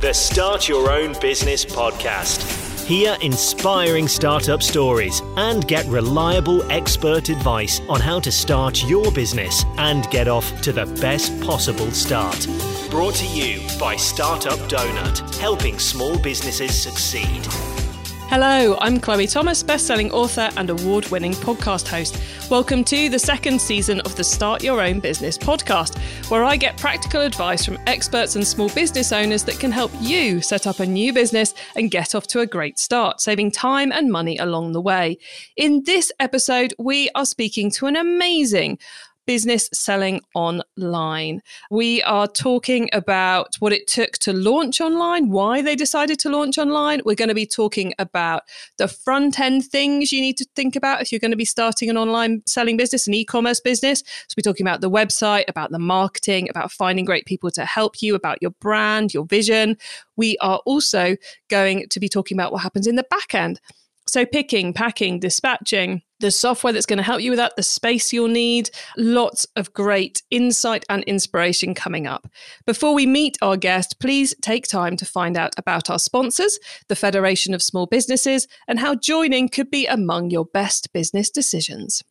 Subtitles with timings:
[0.00, 2.84] the Start Your Own Business podcast.
[2.86, 9.64] Hear inspiring startup stories and get reliable expert advice on how to start your business
[9.76, 12.46] and get off to the best possible start.
[12.90, 17.87] Brought to you by Startup Donut, helping small businesses succeed.
[18.30, 22.22] Hello, I'm Chloe Thomas, best-selling author and award-winning podcast host.
[22.50, 25.96] Welcome to the second season of the Start Your Own Business podcast,
[26.30, 30.42] where I get practical advice from experts and small business owners that can help you
[30.42, 34.12] set up a new business and get off to a great start, saving time and
[34.12, 35.16] money along the way.
[35.56, 38.78] In this episode, we are speaking to an amazing
[39.28, 41.42] business selling online.
[41.70, 46.56] We are talking about what it took to launch online, why they decided to launch
[46.56, 47.02] online.
[47.04, 48.44] We're going to be talking about
[48.78, 51.90] the front end things you need to think about if you're going to be starting
[51.90, 54.00] an online selling business, an e commerce business.
[54.00, 58.00] So, we're talking about the website, about the marketing, about finding great people to help
[58.00, 59.76] you, about your brand, your vision.
[60.16, 61.16] We are also
[61.48, 63.60] going to be talking about what happens in the back end.
[64.08, 68.10] So, picking, packing, dispatching, the software that's going to help you with that, the space
[68.10, 72.26] you'll need, lots of great insight and inspiration coming up.
[72.64, 76.96] Before we meet our guest, please take time to find out about our sponsors, the
[76.96, 82.02] Federation of Small Businesses, and how joining could be among your best business decisions.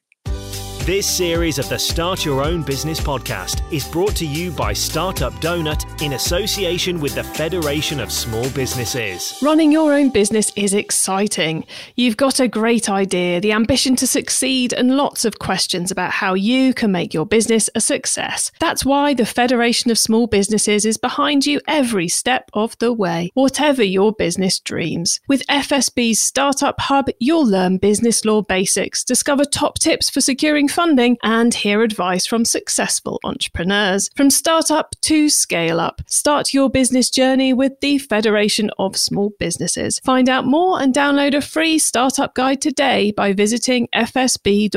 [0.88, 5.34] This series of the Start Your Own Business podcast is brought to you by Startup
[5.34, 9.38] Donut in association with the Federation of Small Businesses.
[9.42, 11.66] Running your own business is exciting.
[11.98, 16.36] You've got a great idea, the ambition to succeed, and lots of questions about how
[16.36, 18.54] you can make your business a success.
[18.62, 23.30] That's why the Federation of Small Businesses is behind you every step of the way,
[23.34, 25.20] whatever your business dreams.
[25.28, 31.18] With FSB's Startup Hub, you'll learn business law basics, discover top tips for securing funding
[31.24, 34.12] and hear advice from successful entrepreneurs.
[34.16, 39.98] From startup to scale up, start your business journey with the Federation of Small Businesses.
[40.04, 44.68] Find out more and download a free startup guide today by visiting fsb.org.uk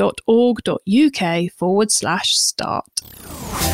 [1.51, 3.70] forward slash start.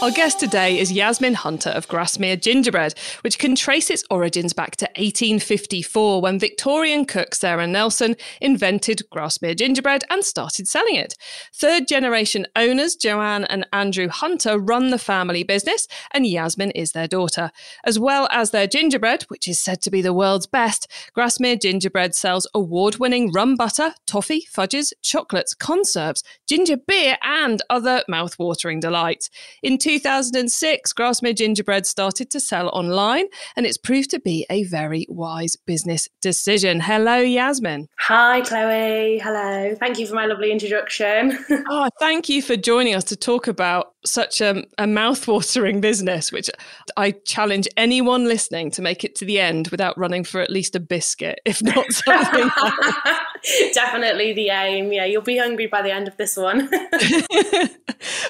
[0.00, 4.76] Our guest today is Yasmin Hunter of Grasmere Gingerbread, which can trace its origins back
[4.76, 11.16] to 1854 when Victorian cook Sarah Nelson invented Grasmere gingerbread and started selling it.
[11.52, 17.08] Third generation owners Joanne and Andrew Hunter run the family business, and Yasmin is their
[17.08, 17.50] daughter.
[17.84, 22.14] As well as their gingerbread, which is said to be the world's best, Grasmere Gingerbread
[22.14, 29.28] sells award winning rum butter, toffee, fudges, chocolates, conserves, ginger beer, and other mouth-watering delights.
[29.60, 33.24] In 2006, Grasmere Gingerbread started to sell online,
[33.56, 36.78] and it's proved to be a very wise business decision.
[36.78, 37.88] Hello, Yasmin.
[38.00, 39.18] Hi, Chloe.
[39.18, 39.74] Hello.
[39.76, 41.38] Thank you for my lovely introduction.
[41.70, 46.50] oh, thank you for joining us to talk about such a, a mouth-watering business, which
[46.98, 50.76] I challenge anyone listening to make it to the end without running for at least
[50.76, 52.50] a biscuit, if not something
[53.72, 54.92] Definitely the aim.
[54.92, 56.68] Yeah, you'll be hungry by the end of this one.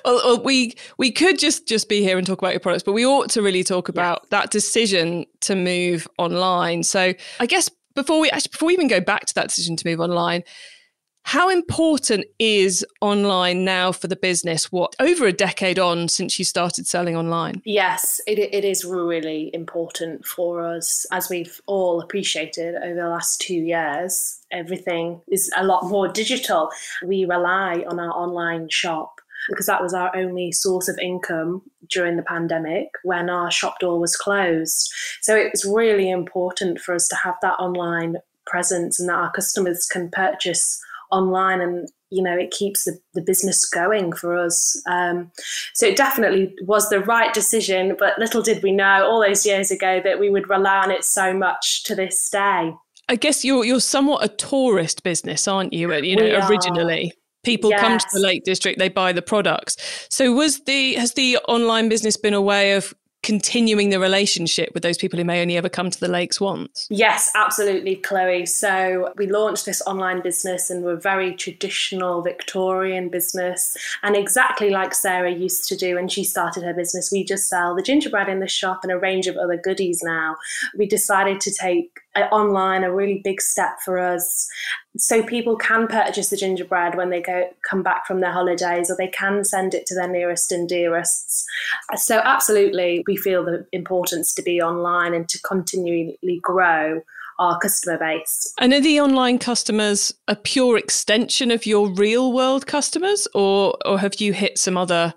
[0.05, 2.83] well, well, we we could just just just be here and talk about your products,
[2.83, 4.31] but we ought to really talk about yes.
[4.31, 6.83] that decision to move online.
[6.83, 9.89] So, I guess before we actually before we even go back to that decision to
[9.89, 10.45] move online,
[11.23, 14.71] how important is online now for the business?
[14.71, 17.63] What over a decade on since you started selling online?
[17.65, 23.41] Yes, it, it is really important for us, as we've all appreciated over the last
[23.41, 24.41] two years.
[24.51, 26.71] Everything is a lot more digital.
[27.05, 29.18] We rely on our online shop
[29.49, 33.99] because that was our only source of income during the pandemic when our shop door
[33.99, 34.93] was closed.
[35.23, 38.17] So it was really important for us to have that online
[38.47, 43.23] presence and that our customers can purchase online and you know it keeps the, the
[43.23, 44.81] business going for us.
[44.91, 45.31] Um,
[45.75, 49.71] so it definitely was the right decision but little did we know all those years
[49.71, 52.75] ago that we would rely on it so much to this day.
[53.09, 55.93] I guess you're you're somewhat a tourist business aren't you?
[55.95, 57.13] You know we originally
[57.45, 57.81] people yes.
[57.81, 59.77] come to the lake district they buy the products
[60.11, 64.83] so was the has the online business been a way of continuing the relationship with
[64.83, 66.87] those people who may only ever come to the lakes once?
[66.89, 68.47] Yes, absolutely, Chloe.
[68.47, 73.77] So we launched this online business and we're a very traditional Victorian business.
[74.03, 77.75] And exactly like Sarah used to do when she started her business, we just sell
[77.75, 80.37] the gingerbread in the shop and a range of other goodies now.
[80.77, 84.49] We decided to take Uh, online a really big step for us
[84.97, 88.97] so people can purchase the gingerbread when they go come back from their holidays or
[88.97, 91.45] they can send it to their nearest and dearests
[91.97, 97.01] so absolutely we feel the importance to be online and to continually grow
[97.39, 98.53] our customer base.
[98.59, 103.99] And are the online customers a pure extension of your real world customers, or or
[103.99, 105.15] have you hit some other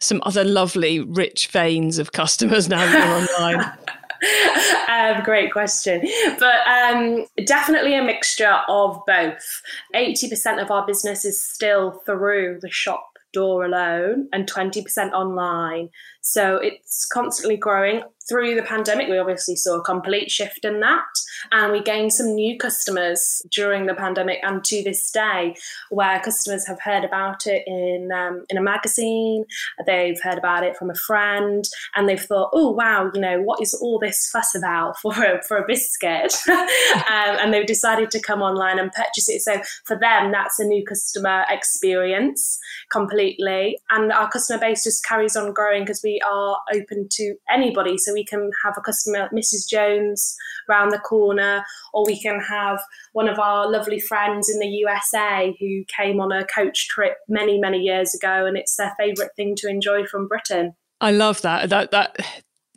[0.00, 3.72] some other lovely, rich veins of customers now that you're online?
[4.88, 6.02] Um, great question.
[6.38, 9.62] But um, definitely a mixture of both.
[9.94, 15.88] 80% of our business is still through the shop door alone and 20% online.
[16.20, 18.02] So it's constantly growing.
[18.28, 21.04] Through the pandemic, we obviously saw a complete shift in that.
[21.50, 25.56] And we gained some new customers during the pandemic and to this day,
[25.90, 29.44] where customers have heard about it in, um, in a magazine,
[29.86, 31.64] they've heard about it from a friend,
[31.94, 35.42] and they've thought, oh, wow, you know, what is all this fuss about for a,
[35.42, 36.34] for a biscuit?
[36.48, 36.68] um,
[37.08, 39.40] and they've decided to come online and purchase it.
[39.40, 42.58] So for them, that's a new customer experience
[42.90, 43.78] completely.
[43.90, 47.98] And our customer base just carries on growing because we are open to anybody.
[47.98, 49.68] So we can have a customer, Mrs.
[49.68, 50.36] Jones,
[50.68, 52.80] round the corner, or we can have
[53.12, 57.58] one of our lovely friends in the USA who came on a coach trip many,
[57.58, 60.74] many years ago, and it's their favourite thing to enjoy from Britain.
[61.00, 61.70] I love that.
[61.70, 62.16] That that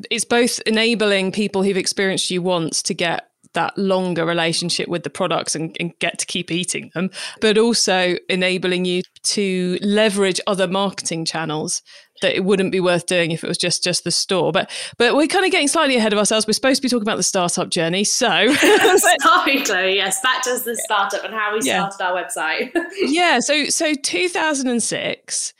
[0.09, 5.09] it's both enabling people who've experienced you once to get that longer relationship with the
[5.09, 7.09] products and, and, get to keep eating them,
[7.41, 11.81] but also enabling you to leverage other marketing channels
[12.21, 14.51] that it wouldn't be worth doing if it was just just the store.
[14.51, 16.47] But but we're kind of getting slightly ahead of ourselves.
[16.47, 18.03] We're supposed to be talking about the startup journey.
[18.03, 18.53] So
[19.19, 19.95] sorry, Chloe.
[19.95, 21.89] Yes, back to the startup and how we yeah.
[21.89, 22.71] started our website.
[23.01, 23.39] yeah.
[23.39, 25.53] So so 2006.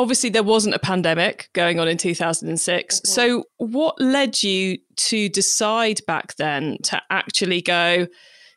[0.00, 2.94] Obviously, there wasn't a pandemic going on in 2006.
[2.94, 3.06] Mm-hmm.
[3.06, 8.06] So, what led you to decide back then to actually go,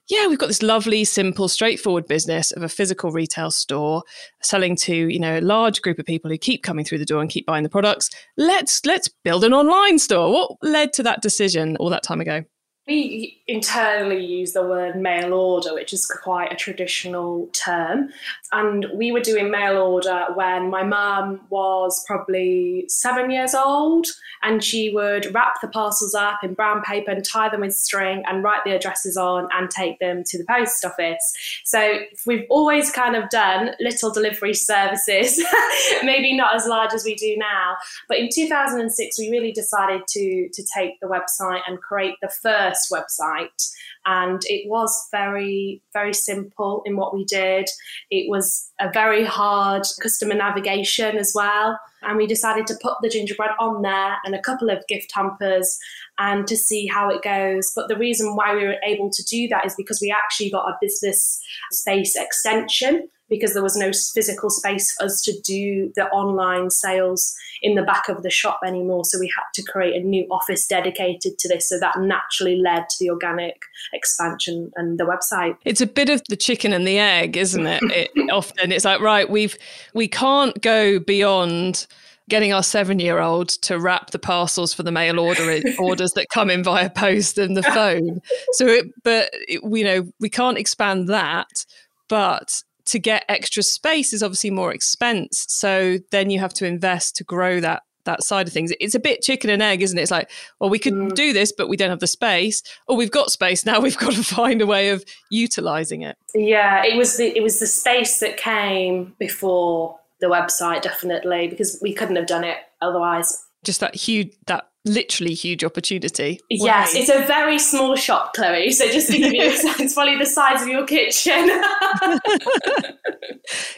[0.07, 4.04] yeah, we've got this lovely, simple, straightforward business of a physical retail store
[4.42, 7.19] selling to, you know, a large group of people who keep coming through the door
[7.19, 8.10] and keep buying the products.
[8.38, 10.31] Let's let's build an online store.
[10.31, 12.44] What led to that decision all that time ago?
[12.85, 18.09] We internally use the word mail order, which is quite a traditional term.
[18.51, 24.07] And we were doing mail order when my mum was probably seven years old.
[24.44, 28.24] And she would wrap the parcels up in brown paper and tie them with string
[28.27, 31.62] and write the addresses on and take them to the post office.
[31.63, 35.41] So we've always kind of done little delivery services,
[36.03, 37.77] maybe not as large as we do now.
[38.09, 42.73] But in 2006, we really decided to, to take the website and create the first
[42.74, 43.70] first website.
[44.06, 47.70] And it was very, very simple in what we did.
[48.12, 51.80] It was a very hard customer navigation as well.
[52.02, 55.78] And we decided to put the gingerbread on there and a couple of gift hampers
[56.18, 57.72] and to see how it goes.
[57.74, 60.68] But the reason why we were able to do that is because we actually got
[60.68, 61.42] a business
[61.72, 67.35] space extension because there was no physical space for us to do the online sales
[67.63, 69.03] in the back of the shop anymore.
[69.06, 71.68] So we had to create a new office dedicated to this.
[71.68, 75.57] So that naturally led to the organic expansion and the website.
[75.65, 77.81] It's a bit of the chicken and the egg, isn't it?
[77.83, 79.57] it often it's like, right, we've
[79.95, 81.88] we can't go beyond
[82.29, 86.29] getting our seven year old to wrap the parcels for the mail order orders that
[86.29, 88.21] come in via post and the phone.
[88.51, 91.65] So, it, but it, you know, we can't expand that.
[92.09, 95.45] But to get extra space is obviously more expense.
[95.50, 98.74] So then you have to invest to grow that that side of things.
[98.80, 100.01] It's a bit chicken and egg, isn't it?
[100.01, 101.15] It's like, well, we could mm.
[101.15, 102.62] do this, but we don't have the space.
[102.88, 103.80] Or we've got space now.
[103.80, 106.18] We've got to find a way of utilizing it.
[106.33, 111.79] Yeah, it was the it was the space that came before the website, definitely, because
[111.81, 113.45] we couldn't have done it otherwise.
[113.63, 116.39] Just that huge that literally huge opportunity.
[116.50, 118.72] Yes, it's a very small shop, Chloe.
[118.72, 121.34] So just to give you a sense, probably the size of your kitchen.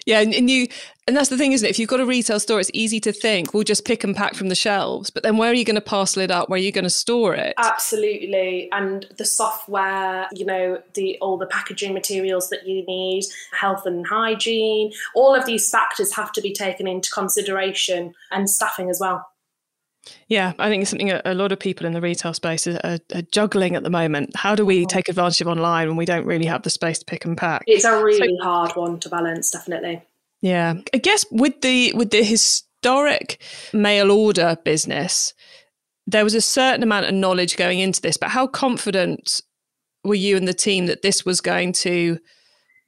[0.05, 0.67] yeah, and, and, you
[1.07, 1.69] and that's the thing, isn't it?
[1.69, 4.33] If you've got a retail store, it's easy to think we'll just pick and pack
[4.33, 5.11] from the shelves.
[5.11, 6.49] But then where are you going to parcel it up?
[6.49, 7.53] Where are you going to store it?
[7.57, 8.69] Absolutely.
[8.71, 14.07] And the software, you know, the all the packaging materials that you need, health and
[14.07, 19.27] hygiene, all of these factors have to be taken into consideration and staffing as well.
[20.27, 22.99] Yeah, I think it's something a, lot of people in the retail space are, are,
[23.13, 24.35] are, juggling at the moment.
[24.35, 27.05] How do we take advantage of online when we don't really have the space to
[27.05, 27.63] pick and pack?
[27.67, 30.03] It's a really so, hard one to balance, definitely.
[30.41, 33.41] Yeah, I guess with the with the historic
[33.73, 35.33] mail order business,
[36.05, 38.17] there was a certain amount of knowledge going into this.
[38.17, 39.41] But how confident
[40.03, 42.19] were you and the team that this was going to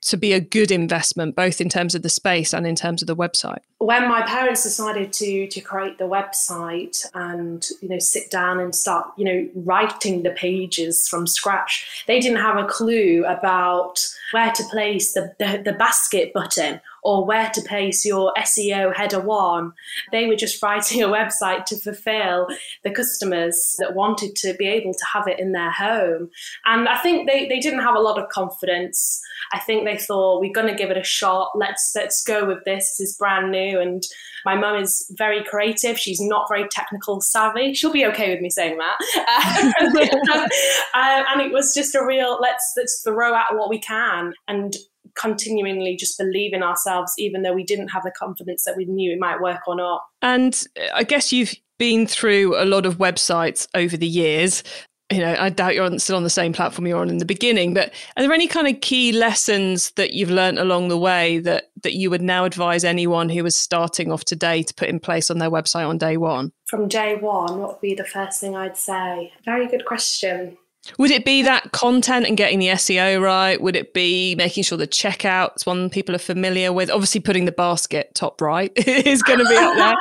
[0.01, 3.08] to be a good investment, both in terms of the space and in terms of
[3.08, 3.60] the website?
[3.80, 8.74] When my parents decided to to create the website and you know sit down and
[8.74, 14.51] start you know writing the pages from scratch, they didn't have a clue about where
[14.51, 19.74] to place the, the, the basket button or where to place your SEO header one.
[20.12, 22.48] They were just writing a website to fulfill
[22.84, 26.30] the customers that wanted to be able to have it in their home.
[26.66, 29.22] And I think they, they didn't have a lot of confidence.
[29.54, 31.51] I think they thought we're going to give it a shot.
[31.56, 32.98] Let's let's go with this.
[32.98, 34.04] This is brand new, and
[34.46, 35.98] my mum is very creative.
[35.98, 37.74] She's not very technical savvy.
[37.74, 38.98] She'll be okay with me saying that.
[40.94, 44.75] uh, and it was just a real let's let's throw out what we can and
[45.20, 49.14] continually just believe in ourselves, even though we didn't have the confidence that we knew
[49.14, 50.02] it might work or not.
[50.22, 54.64] And uh, I guess you've been through a lot of websites over the years.
[55.12, 57.74] You know, I doubt you're still on the same platform you're on in the beginning,
[57.74, 61.72] but are there any kind of key lessons that you've learned along the way that
[61.84, 65.32] that you would now advise anyone who was starting off today to put in place
[65.32, 66.52] on their website on day one?
[66.66, 69.32] From day one, what would be the first thing I'd say?
[69.46, 70.58] Very good question.
[70.98, 73.60] Would it be that content and getting the SEO right?
[73.62, 76.89] Would it be making sure the checkout's one people are familiar with?
[76.89, 79.94] Obviously, putting the basket top right is going to be up there.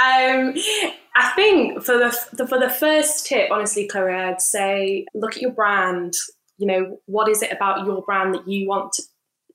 [0.00, 0.54] um,
[1.14, 5.42] I think for the, the, for the first tip, honestly, Chloe, I'd say look at
[5.42, 6.14] your brand.
[6.58, 9.02] You know, what is it about your brand that you want to,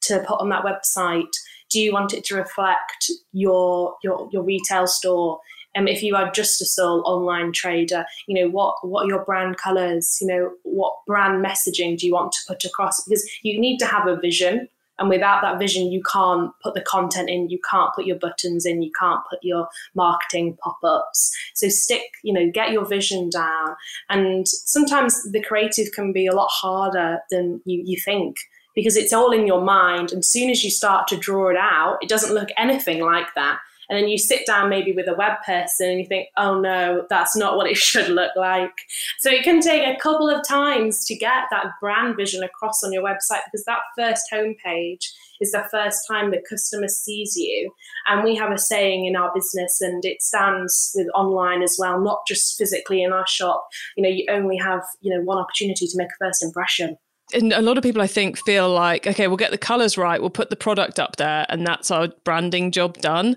[0.03, 1.31] to put on that website?
[1.69, 5.39] Do you want it to reflect your your your retail store?
[5.77, 9.23] Um, if you are just a sole online trader, you know, what, what are your
[9.25, 10.17] brand colors?
[10.21, 13.03] You know, what brand messaging do you want to put across?
[13.03, 14.67] Because you need to have a vision.
[14.99, 18.65] And without that vision, you can't put the content in, you can't put your buttons
[18.65, 21.31] in, you can't put your marketing pop ups.
[21.53, 23.75] So stick, you know, get your vision down.
[24.09, 28.37] And sometimes the creative can be a lot harder than you, you think
[28.73, 30.11] because it's all in your mind.
[30.11, 33.33] And as soon as you start to draw it out, it doesn't look anything like
[33.35, 33.59] that.
[33.89, 37.05] And then you sit down maybe with a web person and you think, oh no,
[37.09, 38.73] that's not what it should look like.
[39.19, 42.91] So it can take a couple of times to get that brand vision across on
[42.91, 45.05] your website because that first homepage
[45.39, 47.71] is the first time the customer sees you.
[48.07, 51.99] And we have a saying in our business, and it stands with online as well,
[52.01, 53.67] not just physically in our shop.
[53.95, 56.97] You know, you only have, you know, one opportunity to make a first impression
[57.33, 60.21] and a lot of people i think feel like okay we'll get the colors right
[60.21, 63.35] we'll put the product up there and that's our branding job done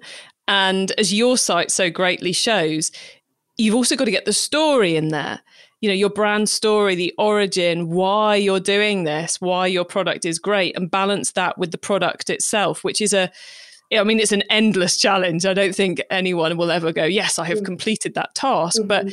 [0.50, 2.90] and as your site so greatly shows,
[3.56, 5.40] you've also got to get the story in there.
[5.80, 10.40] You know, your brand story, the origin, why you're doing this, why your product is
[10.40, 13.30] great, and balance that with the product itself, which is a
[13.92, 15.46] I mean, it's an endless challenge.
[15.46, 17.64] I don't think anyone will ever go, yes, I have mm.
[17.64, 18.78] completed that task.
[18.78, 18.88] Mm-hmm.
[18.88, 19.12] But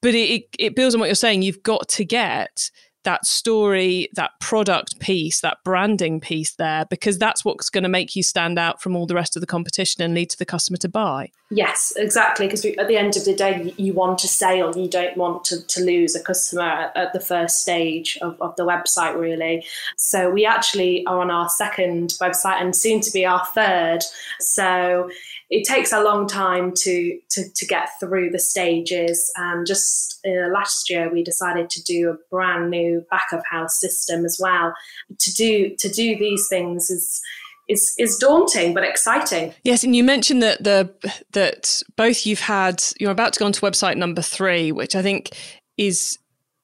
[0.00, 1.42] but it, it builds on what you're saying.
[1.42, 2.72] You've got to get
[3.04, 8.14] that story, that product piece, that branding piece there, because that's what's going to make
[8.14, 10.76] you stand out from all the rest of the competition and lead to the customer
[10.78, 11.30] to buy.
[11.50, 12.46] Yes, exactly.
[12.46, 14.76] Because at the end of the day, you want a sale.
[14.76, 18.56] You don't want to, to lose a customer at, at the first stage of, of
[18.56, 19.66] the website, really.
[19.96, 24.00] So we actually are on our second website and soon to be our third.
[24.40, 25.10] So
[25.52, 29.30] it takes a long time to, to, to get through the stages.
[29.36, 33.78] And just uh, last year, we decided to do a brand new back of house
[33.78, 34.74] system as well.
[35.20, 37.20] To do to do these things is
[37.68, 39.52] is is daunting but exciting.
[39.62, 40.90] Yes, and you mentioned that the
[41.32, 45.02] that both you've had you're about to go on to website number three, which I
[45.02, 45.36] think
[45.76, 46.18] is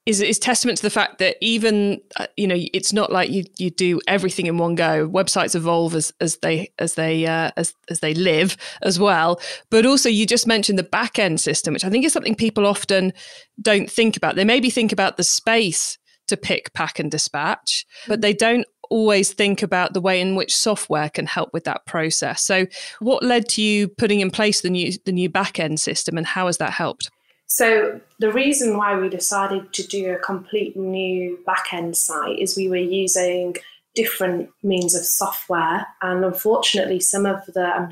[0.08, 3.44] is is testament to the fact that even uh, you know it's not like you
[3.58, 5.06] you do everything in one go.
[5.06, 9.38] Websites evolve as as they as they uh, as as they live as well.
[9.68, 12.66] But also, you just mentioned the back end system, which I think is something people
[12.66, 13.12] often
[13.60, 14.34] don't think about.
[14.34, 15.98] They maybe think about the space
[16.28, 20.56] to pick, pack, and dispatch, but they don't always think about the way in which
[20.56, 22.42] software can help with that process.
[22.42, 22.66] So,
[23.00, 26.26] what led to you putting in place the new the new back end system, and
[26.26, 27.10] how has that helped?
[27.48, 32.68] So the reason why we decided to do a complete new backend site is we
[32.68, 33.56] were using
[33.94, 37.90] different means of software, and unfortunately, some of the um,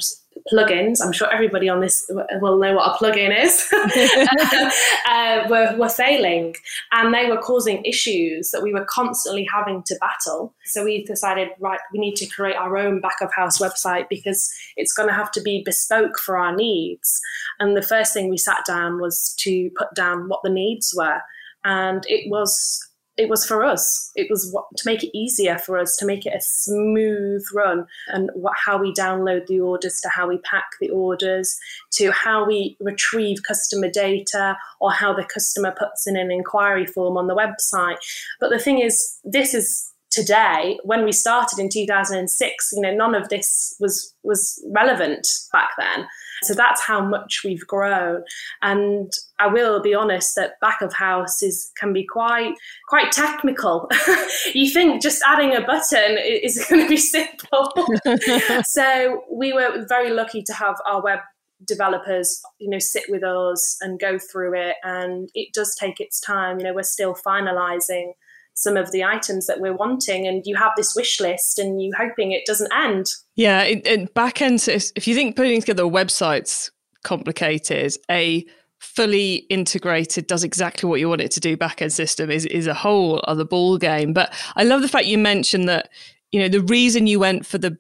[0.53, 0.99] plugins.
[1.03, 2.09] I'm sure everybody on this
[2.41, 3.67] will know what a plugin is.
[5.09, 6.55] uh, were, were failing,
[6.93, 10.55] and they were causing issues that we were constantly having to battle.
[10.65, 14.53] So we decided, right, we need to create our own back of house website because
[14.77, 17.21] it's going to have to be bespoke for our needs.
[17.59, 21.21] And the first thing we sat down was to put down what the needs were,
[21.65, 22.86] and it was
[23.17, 24.11] it was for us.
[24.15, 27.87] It was what, to make it easier for us, to make it a smooth run,
[28.09, 31.59] and what, how we download the orders, to how we pack the orders,
[31.93, 37.17] to how we retrieve customer data, or how the customer puts in an inquiry form
[37.17, 37.97] on the website.
[38.39, 40.79] But the thing is, this is today.
[40.85, 46.07] When we started in 2006, you know, none of this was was relevant back then.
[46.43, 48.23] So that's how much we've grown.
[48.63, 52.55] And I will be honest that back of house is can be quite
[52.89, 53.91] quite technical.
[54.55, 57.73] you think just adding a button is going to be simple.
[58.65, 61.21] so we were very lucky to have our web
[61.67, 66.21] developers you know sit with us and go through it and it does take its
[66.21, 68.13] time you know we're still finalizing
[68.57, 71.93] some of the items that we're wanting and you have this wish list and you
[71.97, 73.75] hoping it doesn't end yeah
[74.15, 76.71] back end if you think putting together a website's
[77.05, 78.45] complicated a
[78.81, 82.67] fully integrated does exactly what you want it to do back end system is is
[82.67, 85.91] a whole other ball game but i love the fact you mentioned that
[86.33, 87.77] you know the reason you went for the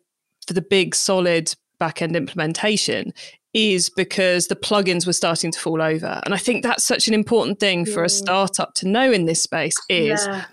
[0.46, 3.12] for the big solid back end implementation
[3.52, 6.20] is because the plugins were starting to fall over.
[6.24, 9.42] And I think that's such an important thing for a startup to know in this
[9.42, 10.44] space is yeah.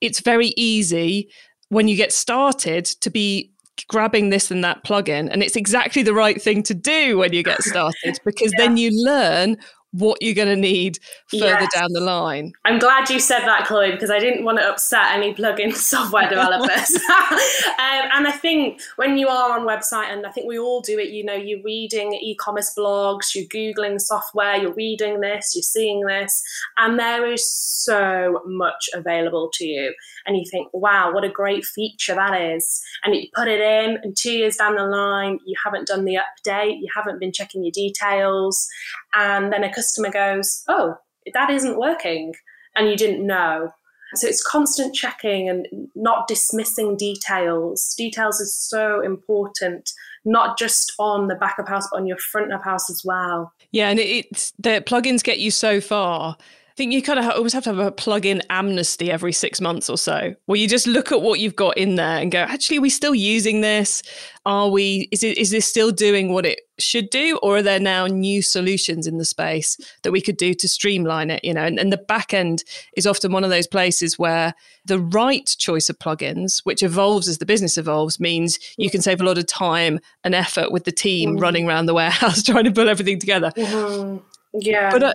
[0.00, 1.28] It's very easy
[1.68, 3.52] when you get started to be
[3.88, 7.42] grabbing this and that plugin and it's exactly the right thing to do when you
[7.42, 8.64] get started because yeah.
[8.64, 9.56] then you learn
[9.92, 11.74] what you're going to need further yes.
[11.74, 12.52] down the line.
[12.64, 16.28] I'm glad you said that, Chloe, because I didn't want to upset any plugin software
[16.28, 16.94] developers.
[17.10, 20.98] um, and I think when you are on website, and I think we all do
[20.98, 26.04] it, you know, you're reading e-commerce blogs, you're googling software, you're reading this, you're seeing
[26.04, 26.42] this,
[26.76, 29.94] and there is so much available to you.
[30.26, 32.82] And you think, wow, what a great feature that is.
[33.02, 36.18] And you put it in, and two years down the line, you haven't done the
[36.18, 38.68] update, you haven't been checking your details,
[39.14, 40.96] and then a customer goes, oh,
[41.32, 42.34] that isn't working,
[42.76, 43.70] and you didn't know.
[44.14, 47.94] So it's constant checking and not dismissing details.
[47.98, 49.90] Details is so important,
[50.24, 53.52] not just on the back of house, but on your front of house as well.
[53.70, 56.36] Yeah, and it's the plugins get you so far
[56.78, 59.98] think you kind of always have to have a plug-in amnesty every six months or
[59.98, 62.82] so, where you just look at what you've got in there and go, actually, are
[62.82, 64.00] we still using this?
[64.46, 65.08] Are we?
[65.10, 65.36] Is it?
[65.36, 69.18] Is this still doing what it should do, or are there now new solutions in
[69.18, 71.44] the space that we could do to streamline it?
[71.44, 72.62] You know, and, and the back end
[72.96, 74.54] is often one of those places where
[74.84, 79.20] the right choice of plugins, which evolves as the business evolves, means you can save
[79.20, 81.40] a lot of time and effort with the team mm-hmm.
[81.40, 83.50] running around the warehouse trying to pull everything together.
[83.56, 84.18] Mm-hmm.
[84.54, 84.90] Yeah.
[84.90, 85.12] But uh,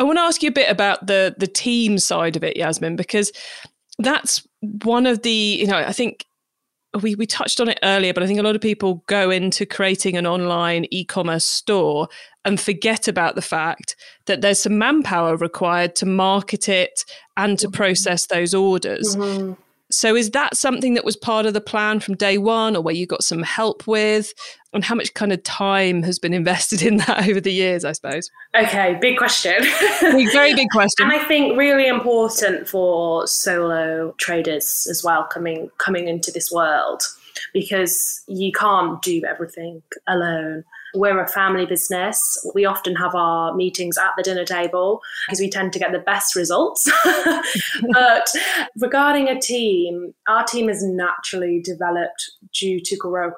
[0.00, 2.96] I want to ask you a bit about the the team side of it, Yasmin,
[2.96, 3.32] because
[3.98, 6.24] that's one of the you know I think
[7.02, 9.66] we we touched on it earlier, but I think a lot of people go into
[9.66, 12.08] creating an online e-commerce store
[12.46, 17.04] and forget about the fact that there's some manpower required to market it
[17.36, 17.76] and to mm-hmm.
[17.76, 19.14] process those orders.
[19.14, 19.52] Mm-hmm.
[19.92, 22.94] So is that something that was part of the plan from day one or where
[22.94, 24.32] you got some help with?
[24.72, 27.92] And how much kind of time has been invested in that over the years, I
[27.92, 28.30] suppose?
[28.54, 29.54] Okay, big question.
[30.00, 31.10] very big question.
[31.10, 37.02] And I think really important for solo traders as well coming coming into this world
[37.52, 40.64] because you can't do everything alone.
[40.94, 42.36] We're a family business.
[42.54, 46.00] We often have our meetings at the dinner table because we tend to get the
[46.00, 46.90] best results.
[47.92, 48.28] but
[48.80, 53.34] regarding a team, our team has naturally developed due to growth.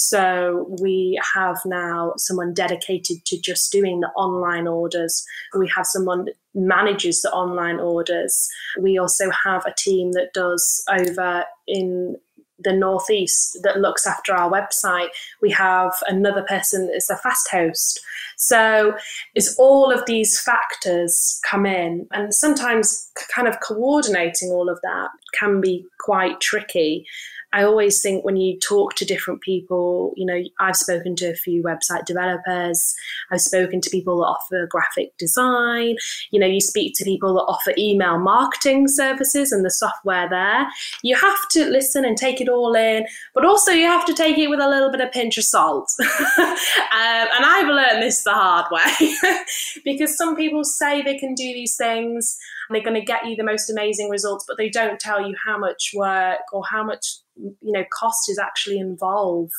[0.00, 5.26] So we have now someone dedicated to just doing the online orders.
[5.58, 8.48] We have someone that manages the online orders.
[8.78, 12.16] We also have a team that does over in
[12.60, 15.08] the northeast that looks after our website.
[15.42, 18.00] We have another person that's a fast host.
[18.36, 18.96] So
[19.34, 25.08] it's all of these factors come in, and sometimes kind of coordinating all of that
[25.32, 27.06] can be quite tricky.
[27.52, 31.34] I always think when you talk to different people, you know, I've spoken to a
[31.34, 32.94] few website developers,
[33.30, 35.96] I've spoken to people that offer graphic design,
[36.30, 40.66] you know, you speak to people that offer email marketing services and the software there.
[41.02, 44.36] You have to listen and take it all in, but also you have to take
[44.36, 45.90] it with a little bit of pinch of salt.
[46.00, 46.56] um,
[46.92, 49.14] and I've learned this the hard way
[49.84, 52.36] because some people say they can do these things
[52.68, 55.34] and they're going to get you the most amazing results, but they don't tell you
[55.46, 59.52] how much work or how much you know cost is actually involved.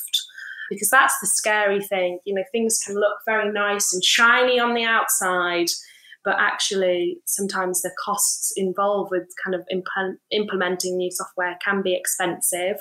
[0.69, 4.75] Because that's the scary thing you know things can look very nice and shiny on
[4.75, 5.67] the outside
[6.23, 11.95] but actually sometimes the costs involved with kind of imp- implementing new software can be
[11.95, 12.77] expensive.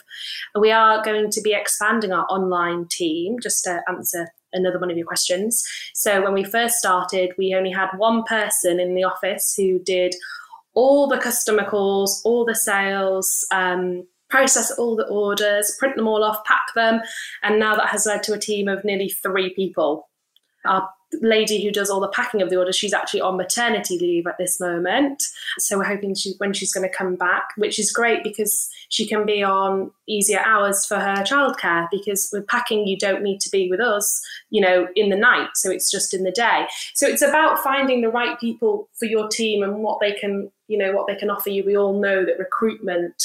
[0.59, 4.97] We are going to be expanding our online team just to answer another one of
[4.97, 5.63] your questions.
[5.95, 10.15] So when we first started we only had one person in the office who did
[10.79, 16.23] all the customer calls all the sales um, process all the orders, print them all
[16.23, 17.01] off, pack them,
[17.43, 20.09] and now that has led to a team of nearly three people.
[20.65, 20.89] Our
[21.21, 24.39] lady who does all the packing of the orders, she's actually on maternity leave at
[24.39, 25.23] this moment.
[25.59, 29.07] So we're hoping she, when she's going to come back, which is great because she
[29.07, 31.89] can be on easier hours for her childcare.
[31.91, 35.51] Because with packing, you don't need to be with us, you know, in the night.
[35.55, 36.67] So it's just in the day.
[36.95, 40.79] So it's about finding the right people for your team and what they can, you
[40.79, 41.65] know, what they can offer you.
[41.65, 43.23] We all know that recruitment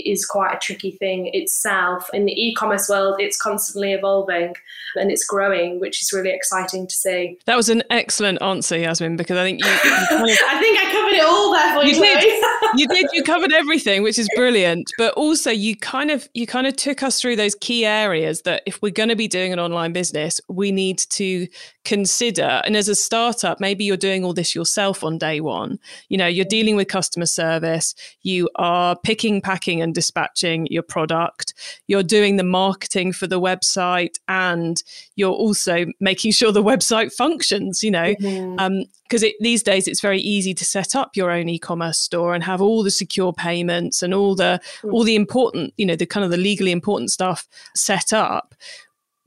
[0.00, 2.08] is quite a tricky thing itself.
[2.12, 4.54] In the e-commerce world, it's constantly evolving
[4.96, 7.38] and it's growing, which is really exciting to see.
[7.46, 9.70] That was an excellent answer, Yasmin, because I think you.
[9.70, 11.94] you kind of, I think I covered it all there for you.
[11.94, 12.44] You did.
[12.76, 13.06] you did.
[13.12, 14.90] You covered everything, which is brilliant.
[14.98, 18.62] But also, you kind of you kind of took us through those key areas that
[18.66, 21.46] if we're going to be doing an online business, we need to
[21.86, 22.60] consider.
[22.64, 25.78] And as a startup, maybe you're doing all this yourself on day one.
[26.08, 27.94] You know, you're dealing with customer service.
[28.22, 31.54] You are picking, packing, and dispatching your product.
[31.86, 34.82] You're doing the marketing for the website, and
[35.14, 37.84] you're also making sure the website functions.
[37.84, 38.58] You know, because mm-hmm.
[38.58, 42.60] um, these days it's very easy to set up your own e-commerce store and have
[42.60, 44.92] all the secure payments and all the mm-hmm.
[44.92, 47.46] all the important, you know, the kind of the legally important stuff
[47.76, 48.56] set up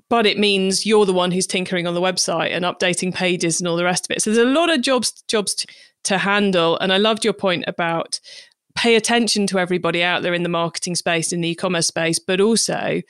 [0.09, 3.67] but it means you're the one who's tinkering on the website and updating pages and
[3.67, 4.21] all the rest of it.
[4.21, 5.67] So there's a lot of jobs jobs to,
[6.05, 6.77] to handle.
[6.79, 8.19] And I loved your point about
[8.75, 12.41] pay attention to everybody out there in the marketing space, in the e-commerce space, but
[12.41, 13.01] also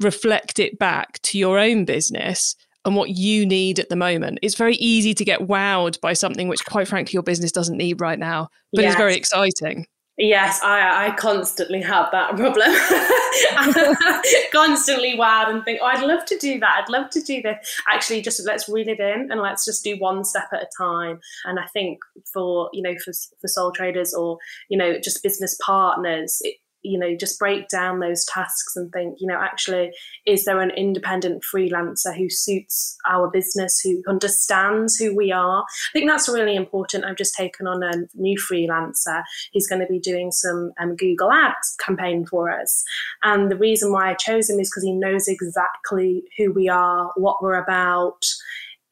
[0.00, 4.38] reflect it back to your own business and what you need at the moment.
[4.42, 8.00] It's very easy to get wowed by something which, quite frankly, your business doesn't need
[8.00, 8.92] right now, but yes.
[8.92, 9.86] it's very exciting.
[10.16, 12.70] Yes, I, I constantly have that problem.
[14.52, 16.82] constantly wild and think, oh, I'd love to do that.
[16.82, 17.80] I'd love to do this.
[17.88, 21.18] Actually, just let's reel it in and let's just do one step at a time.
[21.46, 21.98] And I think
[22.32, 26.98] for you know for for sole traders or you know just business partners, it, you
[26.98, 29.90] know just break down those tasks and think you know actually
[30.26, 35.62] is there an independent freelancer who suits our business who understands who we are?
[35.62, 37.04] I think that's really important.
[37.04, 39.22] I've just taken on a new freelancer.
[39.52, 42.82] He's going to be doing some um, google ads campaign for us.
[43.22, 47.10] And the reason why i chose him is because he knows exactly who we are
[47.16, 48.24] what we're about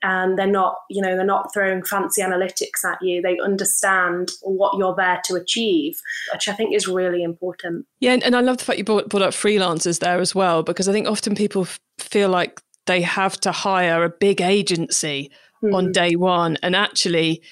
[0.02, 3.22] and they're not you know they're not throwing fancy analytics at you.
[3.22, 6.00] They understand what you're there to achieve
[6.32, 7.86] which i think is really important.
[8.00, 10.88] Yeah and, i love the fact you brought, brought up freelancers there as well because
[10.88, 15.30] i think often people f- feel like they have to hire a big agency
[15.62, 15.74] mm-hmm.
[15.74, 16.56] on day one.
[16.62, 17.42] And actually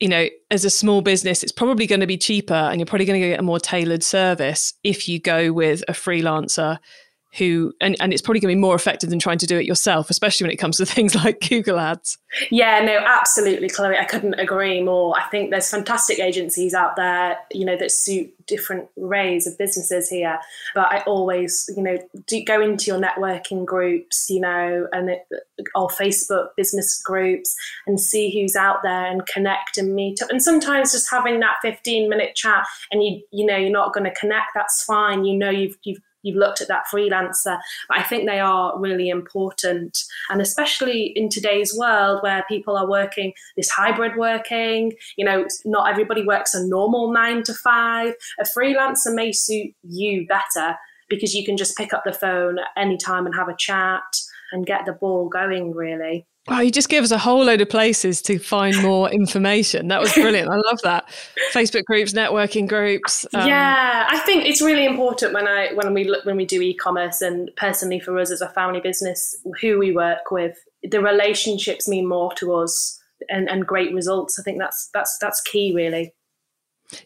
[0.00, 3.04] you know as a small business it's probably going to be cheaper and you're probably
[3.04, 6.78] going to get a more tailored service if you go with a freelancer
[7.36, 9.66] who and, and it's probably going to be more effective than trying to do it
[9.66, 12.18] yourself especially when it comes to things like google ads.
[12.50, 15.16] Yeah no absolutely chloe i couldn't agree more.
[15.18, 20.08] I think there's fantastic agencies out there you know that suit different arrays of businesses
[20.08, 20.38] here
[20.74, 25.26] but i always you know do go into your networking groups you know and it,
[25.74, 27.54] or facebook business groups
[27.86, 30.30] and see who's out there and connect and meet up.
[30.30, 34.04] And sometimes just having that 15 minute chat and you you know you're not going
[34.04, 35.24] to connect that's fine.
[35.24, 37.58] You know you've you've you've looked at that freelancer.
[37.88, 39.98] But I think they are really important.
[40.30, 45.90] And especially in today's world where people are working this hybrid working, you know, not
[45.90, 48.14] everybody works a normal nine to five.
[48.40, 50.76] A freelancer may suit you better
[51.08, 54.02] because you can just pick up the phone at any time and have a chat
[54.52, 56.26] and get the ball going, really.
[56.48, 59.88] Wow, you just gave us a whole load of places to find more information.
[59.88, 60.48] That was brilliant.
[60.50, 61.08] I love that.
[61.52, 63.26] Facebook groups, networking groups.
[63.34, 66.60] Um, yeah, I think it's really important when I when we look when we do
[66.62, 71.88] e-commerce and personally for us as a family business, who we work with, the relationships
[71.88, 74.38] mean more to us and, and great results.
[74.38, 76.14] I think that's that's that's key really.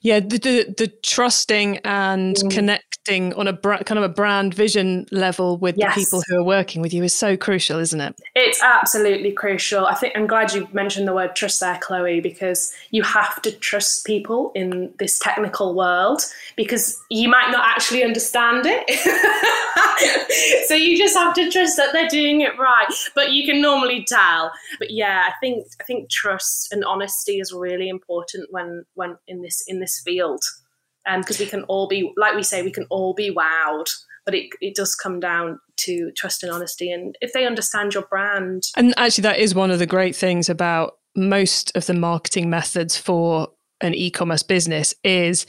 [0.01, 2.51] Yeah, the the, the trusting and mm.
[2.51, 5.95] connecting on a bra- kind of a brand vision level with yes.
[5.95, 8.15] the people who are working with you is so crucial, isn't it?
[8.37, 9.87] It's absolutely crucial.
[9.87, 13.51] I think I'm glad you mentioned the word trust there, Chloe, because you have to
[13.51, 16.23] trust people in this technical world
[16.57, 18.89] because you might not actually understand it.
[20.69, 24.05] so you just have to trust that they're doing it right, but you can normally
[24.07, 24.53] tell.
[24.79, 29.43] But yeah, I think I think trust and honesty is really important when when in
[29.43, 30.43] this in this field
[31.17, 33.89] because um, we can all be like we say we can all be wowed
[34.25, 38.05] but it, it does come down to trust and honesty and if they understand your
[38.05, 38.63] brand.
[38.77, 42.97] And actually that is one of the great things about most of the marketing methods
[42.97, 43.49] for
[43.81, 45.45] an e-commerce business is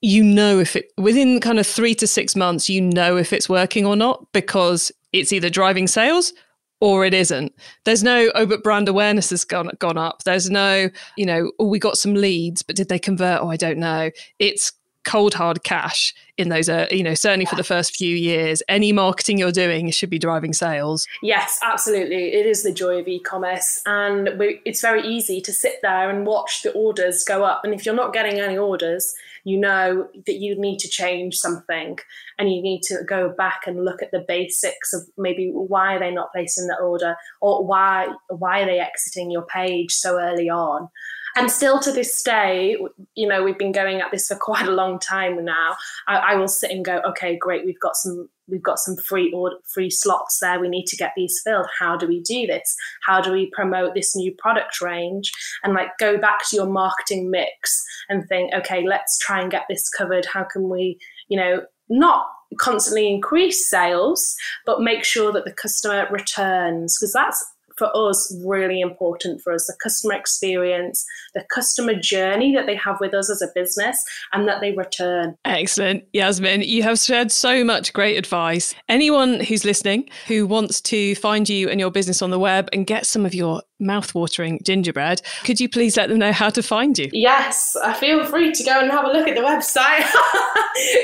[0.00, 3.48] you know if it within kind of three to six months you know if it's
[3.48, 6.32] working or not because it's either driving sales
[6.82, 7.54] or it isn't.
[7.84, 10.24] There's no, oh, but brand awareness has gone gone up.
[10.24, 13.40] There's no, you know, oh, we got some leads, but did they convert?
[13.40, 14.10] Oh, I don't know.
[14.40, 14.72] It's
[15.04, 18.62] cold hard cash in those uh, you know certainly for the first few years.
[18.68, 21.06] Any marketing you're doing should be driving sales.
[21.22, 22.32] Yes absolutely.
[22.32, 23.82] It is the joy of e-commerce.
[23.86, 27.64] And we, it's very easy to sit there and watch the orders go up.
[27.64, 31.98] And if you're not getting any orders you know that you need to change something.
[32.38, 36.10] And you need to go back and look at the basics of maybe why they're
[36.10, 40.48] they not placing the order or why why are they exiting your page so early
[40.48, 40.88] on
[41.36, 42.76] and still to this day,
[43.14, 45.76] you know, we've been going at this for quite a long time now.
[46.08, 49.32] I, I will sit and go, okay, great, we've got some we've got some free
[49.32, 50.60] or free slots there.
[50.60, 51.66] We need to get these filled.
[51.78, 52.76] How do we do this?
[53.06, 55.32] How do we promote this new product range?
[55.62, 59.64] And like go back to your marketing mix and think, okay, let's try and get
[59.68, 60.26] this covered.
[60.26, 62.26] How can we, you know, not
[62.58, 64.34] constantly increase sales,
[64.66, 67.44] but make sure that the customer returns because that's
[67.76, 71.04] for us really important for us the customer experience,
[71.34, 75.36] the customer journey that they have with us as a business, and that they return.
[75.44, 76.04] Excellent.
[76.12, 78.74] Yasmin, you have shared so much great advice.
[78.88, 82.86] Anyone who's listening who wants to find you and your business on the web and
[82.86, 86.98] get some of your mouth-watering gingerbread, could you please let them know how to find
[86.98, 87.08] you?
[87.12, 90.08] Yes, uh, feel free to go and have a look at the website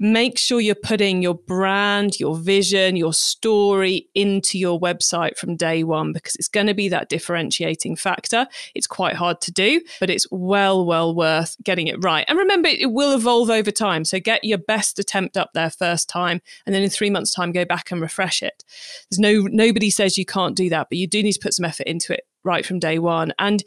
[0.02, 5.84] make sure you're putting your brand, your vision, your story into your website from day
[5.84, 8.48] one because it's going to be that differentiating factor.
[8.74, 12.26] It's quite hard to do, but it's well, well worth getting it right.
[12.28, 14.04] And remember, it will evolve over time.
[14.04, 17.52] So get your best attempt up there first time, and then in three months' time,
[17.52, 18.64] go back and refresh it.
[19.10, 21.66] There's no nobody says you can't do that, but you do need to put some
[21.66, 23.34] effort into it right from day one.
[23.38, 23.64] And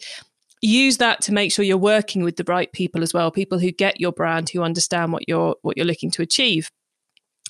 [0.64, 3.70] use that to make sure you're working with the right people as well people who
[3.70, 6.70] get your brand who understand what you're what you're looking to achieve.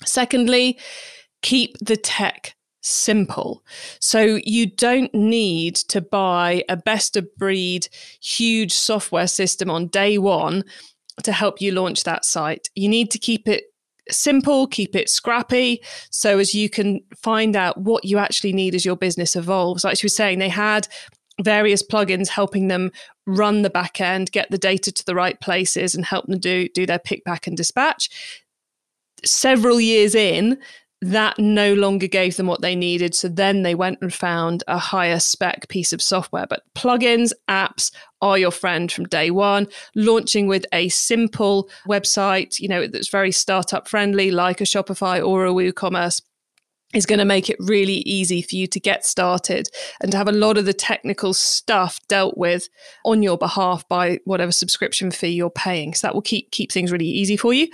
[0.03, 0.77] Secondly
[1.41, 3.63] keep the tech simple.
[3.99, 7.87] So you don't need to buy a best of breed
[8.21, 10.63] huge software system on day 1
[11.23, 12.69] to help you launch that site.
[12.75, 13.65] You need to keep it
[14.09, 18.85] simple, keep it scrappy, so as you can find out what you actually need as
[18.85, 19.83] your business evolves.
[19.83, 20.87] Like she was saying, they had
[21.41, 22.91] various plugins helping them
[23.25, 26.67] run the back end, get the data to the right places, and help them do
[26.69, 28.09] do their pick, pack, and dispatch.
[29.23, 30.57] Several years in,
[31.01, 33.13] that no longer gave them what they needed.
[33.13, 36.47] So then they went and found a higher spec piece of software.
[36.47, 39.67] But plugins, apps are your friend from day one.
[39.95, 45.45] Launching with a simple website, you know, that's very startup friendly, like a Shopify or
[45.45, 46.21] a WooCommerce
[46.95, 49.69] is going to make it really easy for you to get started
[50.01, 52.69] and to have a lot of the technical stuff dealt with
[53.03, 55.93] on your behalf by whatever subscription fee you're paying.
[55.93, 57.67] So that will keep keep things really easy for you.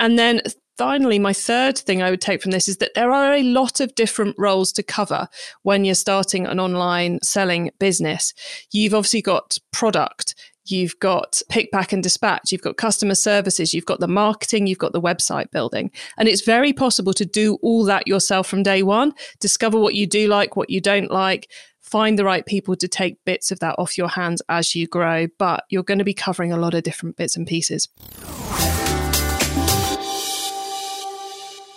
[0.00, 0.42] And then
[0.76, 3.80] finally, my third thing I would take from this is that there are a lot
[3.80, 5.28] of different roles to cover
[5.62, 8.34] when you're starting an online selling business.
[8.72, 10.34] You've obviously got product,
[10.66, 14.78] you've got pick, pack, and dispatch, you've got customer services, you've got the marketing, you've
[14.78, 15.90] got the website building.
[16.16, 20.06] And it's very possible to do all that yourself from day one, discover what you
[20.06, 21.50] do like, what you don't like.
[21.80, 25.26] Find the right people to take bits of that off your hands as you grow,
[25.38, 27.88] but you're going to be covering a lot of different bits and pieces.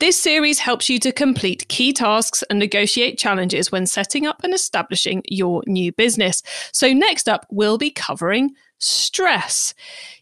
[0.00, 4.52] This series helps you to complete key tasks and negotiate challenges when setting up and
[4.52, 6.42] establishing your new business.
[6.72, 9.72] So, next up, we'll be covering stress.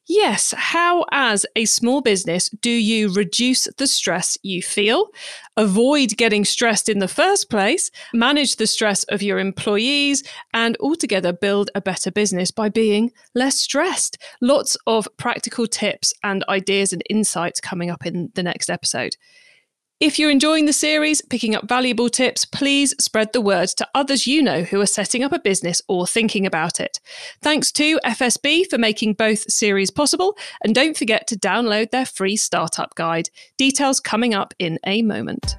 [0.07, 5.09] Yes, how, as a small business, do you reduce the stress you feel,
[5.57, 11.33] avoid getting stressed in the first place, manage the stress of your employees, and altogether
[11.33, 14.19] build a better business by being less stressed?
[14.43, 19.17] Lots of practical tips and ideas and insights coming up in the next episode.
[20.03, 24.27] If you're enjoying the series, picking up valuable tips, please spread the word to others
[24.27, 26.99] you know who are setting up a business or thinking about it.
[27.41, 32.35] Thanks to FSB for making both series possible, and don't forget to download their free
[32.35, 33.31] startup guide.
[33.57, 35.55] Details coming up in a moment.